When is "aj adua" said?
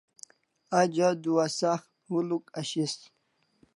0.79-1.45